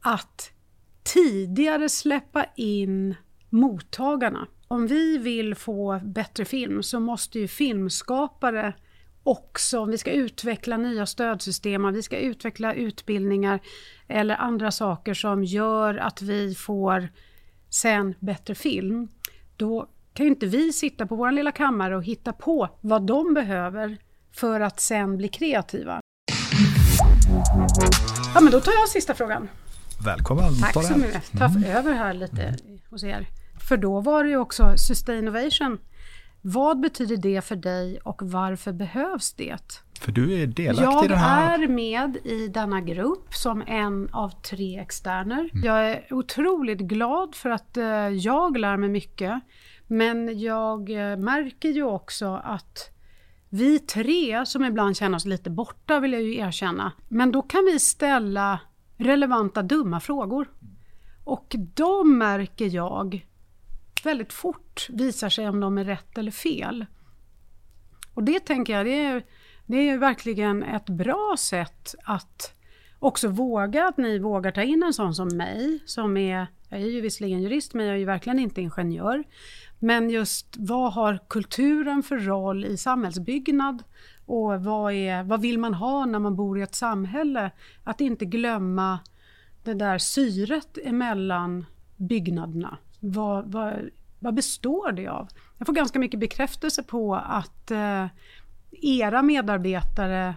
att 0.01 0.51
tidigare 1.03 1.89
släppa 1.89 2.45
in 2.55 3.15
mottagarna. 3.49 4.47
Om 4.67 4.87
vi 4.87 5.17
vill 5.17 5.55
få 5.55 5.99
bättre 6.03 6.45
film 6.45 6.83
så 6.83 6.99
måste 6.99 7.39
ju 7.39 7.47
filmskapare 7.47 8.73
också, 9.23 9.79
om 9.79 9.89
vi 9.89 9.97
ska 9.97 10.11
utveckla 10.11 10.77
nya 10.77 11.05
stödsystem, 11.05 11.85
om 11.85 11.93
vi 11.93 12.03
ska 12.03 12.17
utveckla 12.17 12.73
utbildningar 12.73 13.59
eller 14.07 14.35
andra 14.35 14.71
saker 14.71 15.13
som 15.13 15.43
gör 15.43 15.95
att 15.95 16.21
vi 16.21 16.55
får 16.55 17.09
sen 17.69 18.15
bättre 18.19 18.55
film, 18.55 19.07
då 19.57 19.89
kan 20.13 20.25
ju 20.25 20.31
inte 20.31 20.45
vi 20.45 20.73
sitta 20.73 21.07
på 21.07 21.15
vår 21.15 21.31
lilla 21.31 21.51
kammare 21.51 21.95
och 21.95 22.03
hitta 22.03 22.33
på 22.33 22.69
vad 22.81 23.05
de 23.05 23.33
behöver 23.33 23.97
för 24.31 24.59
att 24.59 24.79
sen 24.79 25.17
bli 25.17 25.27
kreativa. 25.27 25.99
Ja, 28.35 28.41
men 28.41 28.51
då 28.51 28.59
tar 28.59 28.71
jag 28.71 28.89
sista 28.89 29.13
frågan. 29.13 29.49
Välkommen. 30.05 30.53
Tack 30.61 30.85
så 30.85 30.97
mycket. 30.97 31.31
Ta 31.37 31.45
mm. 31.45 31.63
över 31.63 31.93
här 31.93 32.13
lite 32.13 32.55
hos 32.89 33.03
er. 33.03 33.27
För 33.69 33.77
då 33.77 34.01
var 34.01 34.23
det 34.23 34.29
ju 34.29 34.37
också 34.37 34.73
Sustainnovation. 34.77 35.77
Vad 36.45 36.79
betyder 36.79 37.17
det 37.17 37.41
för 37.41 37.55
dig 37.55 37.99
och 38.03 38.21
varför 38.23 38.71
behövs 38.71 39.33
det? 39.33 39.81
För 39.99 40.11
du 40.11 40.41
är 40.41 40.47
delaktig 40.47 41.05
i 41.05 41.07
den 41.07 41.17
här... 41.17 41.51
Jag 41.51 41.63
är 41.63 41.67
med 41.67 42.17
i 42.23 42.47
denna 42.47 42.81
grupp 42.81 43.33
som 43.33 43.63
en 43.67 44.09
av 44.11 44.29
tre 44.29 44.79
externer. 44.79 45.49
Mm. 45.53 45.65
Jag 45.65 45.91
är 45.91 46.13
otroligt 46.13 46.79
glad 46.79 47.35
för 47.35 47.49
att 47.49 47.77
eh, 47.77 47.85
jag 48.07 48.57
lär 48.57 48.77
mig 48.77 48.89
mycket. 48.89 49.41
Men 49.87 50.39
jag 50.39 50.89
eh, 50.89 51.17
märker 51.17 51.69
ju 51.69 51.83
också 51.83 52.41
att 52.43 52.89
vi 53.49 53.79
tre, 53.79 54.45
som 54.45 54.65
ibland 54.65 54.97
känner 54.97 55.15
oss 55.15 55.25
lite 55.25 55.49
borta 55.49 55.99
vill 55.99 56.13
jag 56.13 56.21
ju 56.21 56.37
erkänna, 56.37 56.91
men 57.09 57.31
då 57.31 57.41
kan 57.41 57.65
vi 57.65 57.79
ställa 57.79 58.59
relevanta 58.97 59.61
dumma 59.61 59.99
frågor. 59.99 60.47
Och 61.23 61.55
de 61.75 62.17
märker 62.17 62.75
jag 62.75 63.27
väldigt 64.05 64.33
fort 64.33 64.87
visar 64.89 65.29
sig 65.29 65.49
om 65.49 65.59
de 65.59 65.77
är 65.77 65.83
rätt 65.83 66.17
eller 66.17 66.31
fel. 66.31 66.85
Och 68.13 68.23
det 68.23 68.39
tänker 68.39 68.73
jag, 68.73 68.85
det 68.85 69.05
är, 69.05 69.23
det 69.65 69.89
är 69.89 69.97
verkligen 69.97 70.63
ett 70.63 70.89
bra 70.89 71.35
sätt 71.39 71.95
att 72.03 72.53
också 72.99 73.27
våga, 73.27 73.87
att 73.87 73.97
ni 73.97 74.19
vågar 74.19 74.51
ta 74.51 74.61
in 74.61 74.83
en 74.83 74.93
sån 74.93 75.15
som 75.15 75.27
mig, 75.27 75.79
som 75.85 76.17
är, 76.17 76.47
jag 76.69 76.81
är 76.81 76.85
ju 76.85 77.01
visserligen 77.01 77.41
jurist 77.41 77.73
men 77.73 77.85
jag 77.85 77.95
är 77.95 77.99
ju 77.99 78.05
verkligen 78.05 78.39
inte 78.39 78.61
ingenjör. 78.61 79.23
Men 79.79 80.09
just 80.09 80.55
vad 80.57 80.93
har 80.93 81.19
kulturen 81.29 82.03
för 82.03 82.17
roll 82.17 82.65
i 82.65 82.77
samhällsbyggnad? 82.77 83.83
Och 84.25 84.63
vad, 84.63 84.93
är, 84.93 85.23
vad 85.23 85.41
vill 85.41 85.59
man 85.59 85.73
ha 85.73 86.05
när 86.05 86.19
man 86.19 86.35
bor 86.35 86.59
i 86.59 86.61
ett 86.61 86.75
samhälle? 86.75 87.51
Att 87.83 88.01
inte 88.01 88.25
glömma 88.25 88.99
det 89.63 89.73
där 89.73 89.97
syret 89.97 90.77
emellan 90.83 91.65
byggnaderna. 91.97 92.77
Vad, 93.05 93.51
vad, 93.51 93.73
vad 94.19 94.33
består 94.33 94.91
det 94.91 95.07
av? 95.07 95.27
Jag 95.57 95.65
får 95.65 95.73
ganska 95.73 95.99
mycket 95.99 96.19
bekräftelse 96.19 96.83
på 96.83 97.15
att 97.15 97.71
eh, 97.71 98.05
era 98.71 99.21
medarbetare 99.21 100.35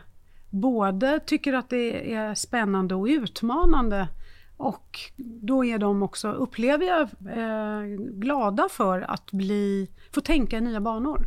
både 0.50 1.20
tycker 1.26 1.52
att 1.52 1.70
det 1.70 2.14
är 2.14 2.34
spännande 2.34 2.94
och 2.94 3.06
utmanande 3.06 4.08
och 4.56 5.00
då 5.16 5.64
är 5.64 5.78
de 5.78 6.02
också, 6.02 6.32
upplever 6.32 6.86
jag, 6.86 7.02
eh, 7.38 7.98
glada 7.98 8.68
för 8.70 9.00
att 9.00 9.32
bli, 9.32 9.90
få 10.14 10.20
tänka 10.20 10.58
i 10.58 10.60
nya 10.60 10.80
banor. 10.80 11.26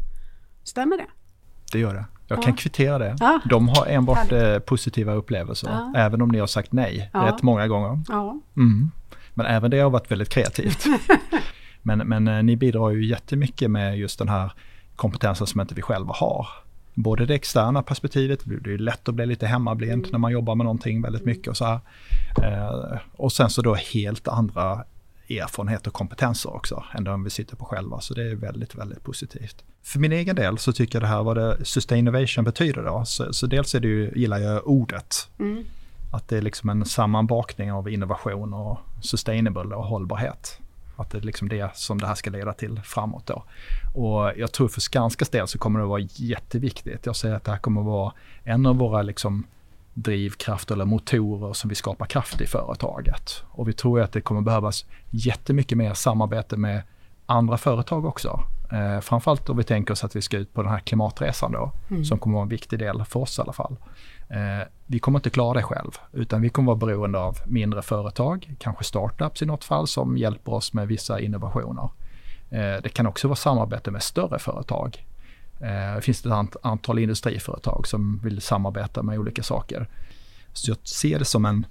Stämmer 0.64 0.98
det? 0.98 1.08
Det 1.72 1.80
gör 1.80 1.94
det. 1.94 2.06
Jag 2.28 2.38
ja. 2.38 2.42
kan 2.42 2.54
kvittera 2.54 2.98
det. 2.98 3.16
Ja. 3.20 3.40
De 3.46 3.68
har 3.68 3.88
enbart 3.88 4.32
eh, 4.32 4.60
positiva 4.60 5.14
upplevelser, 5.14 5.70
ja. 5.70 5.94
även 5.96 6.22
om 6.22 6.30
ni 6.30 6.40
har 6.40 6.48
sagt 6.48 6.72
nej 6.72 7.10
rätt 7.14 7.42
många 7.42 7.68
gånger. 7.68 8.00
Mm. 8.56 8.92
Men 9.40 9.48
även 9.48 9.72
det 9.72 9.80
har 9.80 9.90
varit 9.90 10.12
väldigt 10.12 10.30
kreativt. 10.30 10.86
men, 11.82 11.98
men 12.00 12.28
eh, 12.28 12.44
ni 12.44 12.56
bidrar 12.56 12.90
ju 12.90 13.06
jättemycket 13.06 13.72
med 13.72 13.98
just 13.98 14.20
den 14.20 14.30
här 14.30 14.52
kompetensen 14.96 15.48
som 15.48 15.62
inte 15.62 15.76
vi 15.76 15.82
själva 15.82 16.14
har 16.14 16.48
både 16.94 17.26
det 17.26 17.36
externa 17.36 17.84
perspektivet, 17.84 18.40
det 18.46 18.74
är 18.74 18.78
lätt 18.78 19.10
att 19.10 19.16
bli 19.16 19.26
lite 19.26 19.48
hemmablind 19.48 19.94
mm. 19.94 20.12
när 20.12 20.20
man 20.20 20.32
jobbar 20.32 20.56
med 20.56 20.64
någonting 20.64 21.02
väldigt 21.02 21.26
mycket 21.26 21.48
och 21.48 21.58
så 21.58 21.66
här. 21.66 21.80
Eh, 22.44 23.00
och 23.12 23.32
sen 23.32 23.50
så 23.50 23.62
då 23.62 23.76
helt 23.76 24.28
andra 24.28 24.84
erfarenheter 25.30 25.88
och 25.88 25.94
kompetenser 25.94 26.56
också 26.56 26.84
än 26.94 27.04
de 27.04 27.24
vi 27.24 27.30
sitter 27.30 27.56
på 27.56 27.66
själva. 27.66 28.02
Så 28.02 28.14
det 28.14 28.32
är 28.32 28.36
väldigt, 28.36 28.76
väldigt 28.76 29.04
positivt. 29.04 29.64
För 29.84 30.00
min 30.00 30.12
egen 30.12 30.36
del 30.36 30.58
så 30.58 30.74
tycker 30.74 30.96
jag 30.96 31.04
det 31.04 31.08
här 31.08 31.24
vad 31.24 31.38
det 31.38 31.66
Sustain 31.66 32.12
betyder 32.44 32.84
då. 32.84 33.04
Så, 33.06 33.34
så 33.34 33.48
dels 33.48 33.76
är 33.76 33.80
det 33.80 33.88
ju, 33.88 34.12
gillar 34.16 34.38
jag 34.38 34.68
ordet. 34.68 35.30
Mm. 35.40 35.64
Att 36.12 36.28
det 36.28 36.38
är 36.38 36.42
liksom 36.42 36.70
en 36.70 36.86
sammanbakning 36.86 37.72
av 37.72 37.90
innovation 37.90 38.54
och 38.54 38.80
sustainable 39.02 39.76
och 39.76 39.86
hållbarhet. 39.86 40.60
Att 40.96 41.10
det 41.10 41.18
är 41.18 41.22
liksom 41.22 41.50
det 41.50 41.76
som 41.76 41.98
det 41.98 42.08
här 42.08 42.16
ska 42.16 42.30
leda 42.30 42.54
till 42.54 42.82
framåt 42.84 43.26
då. 43.26 43.44
Och 43.96 44.32
jag 44.38 44.52
tror 44.52 44.68
för 44.68 44.82
Skanskas 44.82 45.30
del 45.30 45.48
så 45.48 45.58
kommer 45.58 45.80
det 45.80 45.86
att 45.86 45.90
vara 45.90 46.08
jätteviktigt. 46.16 47.06
Jag 47.06 47.16
säger 47.16 47.36
att 47.36 47.44
det 47.44 47.52
här 47.52 47.58
kommer 47.58 47.82
att 47.82 47.88
vara 47.88 48.14
en 48.44 48.66
av 48.66 48.78
våra 48.78 49.02
liksom 49.02 49.44
drivkrafter 49.94 50.76
eller 50.76 50.86
motorer 50.86 51.54
som 51.54 51.70
vi 51.70 51.76
skapar 51.76 52.06
kraft 52.06 52.42
i 52.42 52.48
företaget. 52.48 53.44
Och 53.50 53.68
vi 53.68 53.74
tror 53.74 54.02
att 54.02 54.12
det 54.12 54.22
kommer 54.22 54.42
behövas 54.42 54.86
jättemycket 55.10 55.78
mer 55.78 55.94
samarbete 55.94 56.58
med 56.58 56.82
andra 57.26 57.58
företag 57.58 58.06
också. 58.06 58.40
Eh, 58.72 59.00
framförallt 59.00 59.50
om 59.50 59.58
vi 59.58 59.64
tänker 59.64 59.94
oss 59.94 60.04
att 60.04 60.16
vi 60.16 60.22
ska 60.22 60.38
ut 60.38 60.54
på 60.54 60.62
den 60.62 60.72
här 60.72 60.80
klimatresan 60.80 61.52
då, 61.52 61.72
mm. 61.90 62.06
som 62.06 62.20
kommer 62.20 62.34
vara 62.34 62.44
en 62.44 62.50
viktig 62.50 62.80
del 62.80 63.06
för 63.06 63.20
oss 63.20 63.40
i 63.40 63.42
alla 63.42 63.54
fall. 63.54 63.76
Eh, 64.30 64.68
vi 64.86 65.00
kommer 65.00 65.20
inte 65.20 65.30
klara 65.30 65.54
det 65.54 65.64
själv, 65.64 65.92
utan 66.14 66.42
vi 66.42 66.50
kommer 66.50 66.68
vara 66.68 66.78
beroende 66.78 67.20
av 67.20 67.38
mindre 67.46 67.82
företag, 67.82 68.56
kanske 68.60 68.84
startups 68.84 69.42
i 69.42 69.46
något 69.46 69.64
fall, 69.64 69.88
som 69.88 70.18
hjälper 70.18 70.54
oss 70.54 70.74
med 70.74 70.88
vissa 70.88 71.20
innovationer. 71.20 71.90
Eh, 72.50 72.82
det 72.84 72.90
kan 72.94 73.08
också 73.08 73.28
vara 73.28 73.36
samarbete 73.36 73.92
med 73.92 74.04
större 74.04 74.40
företag. 74.40 75.06
Eh, 75.60 75.96
det 75.96 76.02
finns 76.02 76.26
ett 76.26 76.56
antal 76.62 77.00
industriföretag 77.00 77.88
som 77.88 78.20
vill 78.24 78.42
samarbeta 78.42 79.04
med 79.04 79.20
olika 79.20 79.44
saker. 79.44 79.88
Så 80.54 80.72
jag 80.72 80.78
ser 80.88 81.20
det 81.20 81.26
som 81.26 81.46
en 81.46 81.66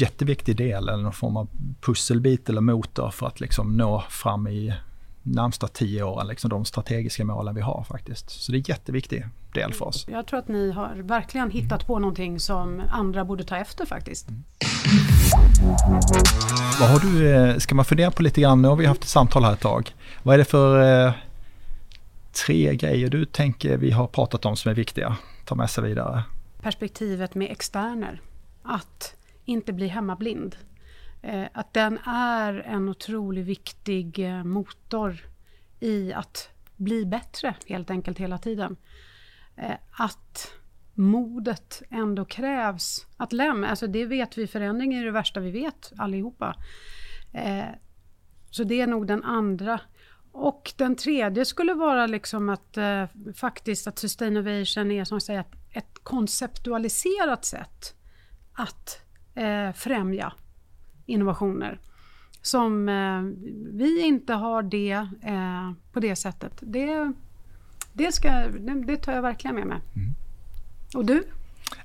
jätteviktig 0.00 0.56
del 0.56 0.88
eller 0.88 1.02
någon 1.02 1.12
form 1.12 1.36
av 1.36 1.48
pusselbit 1.80 2.48
eller 2.48 2.60
motor 2.60 3.10
för 3.10 3.26
att 3.26 3.40
liksom 3.40 3.76
nå 3.76 4.04
fram 4.08 4.46
i 4.46 4.74
närmsta 5.22 5.68
tio 5.68 6.02
åren, 6.02 6.26
liksom 6.26 6.50
de 6.50 6.64
strategiska 6.64 7.24
målen 7.24 7.54
vi 7.54 7.60
har 7.60 7.84
faktiskt. 7.88 8.30
Så 8.30 8.52
det 8.52 8.56
är 8.56 8.60
en 8.60 8.64
jätteviktig 8.68 9.26
del 9.54 9.72
för 9.72 9.84
oss. 9.84 10.06
Jag 10.08 10.26
tror 10.26 10.38
att 10.38 10.48
ni 10.48 10.72
har 10.72 10.94
verkligen 10.94 11.50
hittat 11.50 11.86
på 11.86 11.98
någonting 11.98 12.40
som 12.40 12.82
andra 12.90 13.24
borde 13.24 13.44
ta 13.44 13.56
efter 13.56 13.86
faktiskt. 13.86 14.28
Mm. 14.28 14.44
Vad 16.80 16.88
har 16.90 17.00
du, 17.00 17.34
eh, 17.34 17.56
ska 17.56 17.74
man 17.74 17.84
fundera 17.84 18.10
på 18.10 18.22
lite 18.22 18.40
grann, 18.40 18.62
nu 18.62 18.68
har 18.68 18.76
vi 18.76 18.86
haft 18.86 19.02
ett 19.02 19.08
samtal 19.08 19.44
här 19.44 19.52
ett 19.52 19.60
tag. 19.60 19.94
Vad 20.22 20.34
är 20.34 20.38
det 20.38 20.44
för 20.44 21.06
eh, 21.06 21.12
tre 22.46 22.76
grejer 22.76 23.10
du 23.10 23.24
tänker 23.24 23.76
vi 23.76 23.90
har 23.90 24.06
pratat 24.06 24.44
om 24.44 24.56
som 24.56 24.70
är 24.70 24.74
viktiga? 24.74 25.16
Ta 25.44 25.54
med 25.54 25.70
sig 25.70 25.84
vidare. 25.84 26.22
Perspektivet 26.62 27.34
med 27.34 27.50
externer. 27.50 28.20
Att 28.62 29.14
inte 29.44 29.72
bli 29.72 29.88
hemmablind. 29.88 30.56
Eh, 31.22 31.46
att 31.52 31.74
den 31.74 31.98
är 32.06 32.54
en 32.54 32.88
otroligt 32.88 33.46
viktig 33.46 34.18
eh, 34.18 34.44
motor 34.44 35.16
i 35.80 36.12
att 36.12 36.50
bli 36.76 37.06
bättre 37.06 37.54
helt 37.66 37.90
enkelt 37.90 38.18
hela 38.18 38.38
tiden. 38.38 38.76
Eh, 39.56 39.76
att 39.90 40.52
modet 40.94 41.82
ändå 41.90 42.24
krävs 42.24 43.06
att 43.16 43.32
lämna, 43.32 43.68
alltså 43.68 43.86
det 43.86 44.04
vet 44.04 44.38
vi, 44.38 44.46
förändring 44.46 44.94
är 44.94 45.04
det 45.04 45.10
värsta 45.10 45.40
vi 45.40 45.50
vet 45.50 45.92
allihopa. 45.96 46.56
Eh, 47.32 47.64
så 48.50 48.64
det 48.64 48.80
är 48.80 48.86
nog 48.86 49.06
den 49.06 49.24
andra. 49.24 49.80
Och 50.32 50.72
den 50.76 50.96
tredje 50.96 51.44
skulle 51.44 51.74
vara 51.74 52.06
liksom 52.06 52.48
att 52.48 52.76
eh, 52.76 53.04
faktiskt 53.34 53.86
att 53.86 53.98
Sustainovation 53.98 54.90
är 54.90 55.04
som 55.04 55.20
säger 55.20 55.44
ett 55.72 55.98
konceptualiserat 56.02 57.44
sätt 57.44 57.94
att 58.52 59.02
främja 59.74 60.32
innovationer 61.08 61.78
som 62.42 62.88
eh, 62.88 63.22
vi 63.78 64.02
inte 64.02 64.32
har 64.32 64.62
det 64.62 65.06
eh, 65.22 65.72
på 65.92 66.00
det 66.00 66.16
sättet. 66.16 66.52
Det, 66.60 67.12
det, 67.92 68.12
ska, 68.12 68.28
det, 68.30 68.84
det 68.86 68.96
tar 68.96 69.12
jag 69.12 69.22
verkligen 69.22 69.56
med 69.56 69.66
mig. 69.66 69.78
Mm. 69.96 70.14
Och 70.94 71.04
du? 71.04 71.22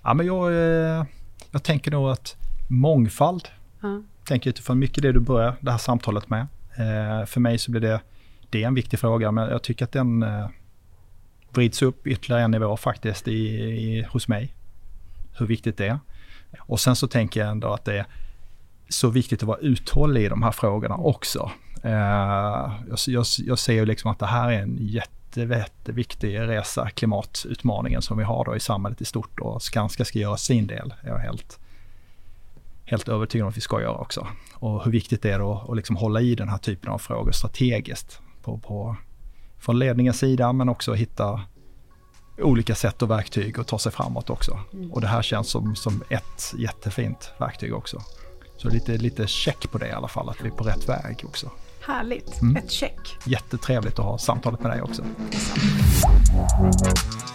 Ja, 0.04 0.14
men 0.14 0.26
jag, 0.26 0.52
eh, 0.52 1.06
jag 1.52 1.64
tänker 1.64 1.92
nog 1.92 2.10
att 2.10 2.36
mångfald, 2.70 3.48
ja. 3.82 4.02
tänker 4.26 4.50
utifrån 4.50 4.80
mycket 4.80 5.04
det 5.04 5.12
du 5.12 5.20
börjar 5.20 5.56
det 5.60 5.72
här 5.72 5.78
samtalet 5.78 6.30
med. 6.30 6.48
Eh, 6.76 7.26
för 7.26 7.40
mig 7.40 7.58
så 7.58 7.72
blir 7.72 7.82
det, 7.82 8.02
det 8.50 8.64
är 8.64 8.68
en 8.68 8.76
viktig 8.76 9.00
fråga, 9.00 9.32
men 9.32 9.50
jag 9.50 9.64
tycker 9.64 9.86
att 9.86 9.92
den 9.92 10.24
eh, 10.24 10.48
vrids 11.50 11.82
upp 11.82 12.08
ytterligare 12.08 12.44
en 12.44 12.52
nivå 12.52 12.78
faktiskt 12.78 13.28
i, 13.28 13.48
i, 13.58 14.08
hos 14.10 14.28
mig. 14.28 14.54
Hur 15.38 15.46
viktigt 15.46 15.78
det 15.78 15.88
är. 15.88 16.00
Och 16.60 16.80
sen 16.80 16.96
så 16.96 17.08
tänker 17.08 17.40
jag 17.40 17.50
ändå 17.50 17.74
att 17.74 17.86
det 17.86 18.00
är 18.00 18.06
så 18.94 19.10
viktigt 19.10 19.44
att 19.44 19.48
vara 19.48 19.58
uthållig 19.58 20.26
i 20.26 20.30
de 20.30 20.44
här 20.44 20.52
frågorna 20.52 20.96
också. 20.96 21.52
Uh, 21.86 21.92
jag, 22.90 22.98
jag, 23.08 23.26
jag 23.38 23.60
ser 23.60 23.74
ju 23.74 23.86
liksom 23.86 24.12
att 24.12 24.20
det 24.20 24.26
här 24.26 24.52
är 24.52 24.62
en 24.62 24.78
jätte, 24.82 25.42
jätteviktig 25.42 26.40
resa, 26.40 26.90
klimatutmaningen 26.90 28.02
som 28.02 28.18
vi 28.18 28.24
har 28.24 28.46
då 28.46 28.56
i 28.56 28.60
samhället 28.60 29.02
i 29.02 29.06
stort 29.06 29.40
och 29.40 29.62
Skanska 29.62 30.06
ska 30.06 30.20
göra 30.20 30.38
sin 30.38 30.68
del. 30.68 30.94
Jag 31.04 31.16
är 31.16 31.24
helt, 31.24 31.60
helt 32.86 33.10
övertygad 33.10 33.46
om 33.46 33.50
att 33.50 33.58
vi 33.58 33.62
ska 33.62 33.82
göra 33.82 33.98
också. 33.98 34.28
Och 34.54 34.86
hur 34.86 34.92
viktigt 34.92 35.22
det 35.22 35.32
är 35.32 35.40
då 35.40 35.66
att 35.70 35.76
liksom 35.76 35.96
hålla 35.96 36.22
i 36.22 36.36
den 36.36 36.50
här 36.50 36.58
typen 36.58 36.92
av 36.92 36.98
frågor 36.98 37.32
strategiskt 37.32 38.22
på, 38.44 38.58
på, 38.58 38.96
från 39.60 39.80
ledningens 39.80 40.20
sida 40.20 40.54
men 40.54 40.70
också 40.70 40.94
hitta 40.94 41.42
olika 42.38 42.76
sätt 42.76 43.02
och 43.02 43.10
verktyg 43.10 43.60
att 43.60 43.68
ta 43.68 43.80
sig 43.80 43.92
framåt 43.92 44.30
också. 44.30 44.60
Och 44.92 45.02
det 45.02 45.08
här 45.08 45.22
känns 45.22 45.50
som, 45.50 45.76
som 45.76 46.04
ett 46.10 46.54
jättefint 46.58 47.32
verktyg 47.38 47.74
också. 47.74 48.02
Så 48.58 48.70
lite, 48.70 48.92
lite 48.98 49.28
check 49.28 49.72
på 49.72 49.78
det 49.78 49.88
i 49.88 49.92
alla 49.92 50.08
fall, 50.08 50.30
att 50.30 50.42
vi 50.42 50.48
är 50.48 50.52
på 50.52 50.64
rätt 50.64 50.90
väg 50.90 51.22
också. 51.26 51.52
Härligt, 51.88 52.42
Mm. 52.42 52.56
ett 52.56 52.72
check. 52.72 53.18
Jättetrevligt 53.26 54.00
att 54.00 54.06
ha 54.06 54.18
samtalet 54.18 54.62
med 54.64 54.72
dig 54.72 54.82
också. 54.82 55.04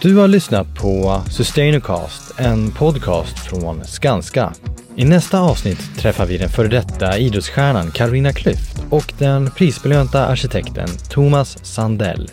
Du 0.01 0.15
har 0.15 0.27
lyssnat 0.27 0.75
på 0.75 1.21
Sustainocast, 1.31 2.39
en 2.39 2.71
podcast 2.71 3.39
från 3.39 3.85
Skanska. 3.85 4.53
I 4.95 5.05
nästa 5.05 5.39
avsnitt 5.39 5.97
träffar 5.97 6.25
vi 6.25 6.37
den 6.37 6.49
före 6.49 6.67
detta 6.67 7.17
idrottsstjärnan 7.17 7.91
Carolina 7.91 8.31
Klüft 8.31 8.83
och 8.89 9.13
den 9.17 9.51
prisbelönta 9.51 10.25
arkitekten 10.27 10.87
Thomas 11.09 11.65
Sandell. 11.65 12.31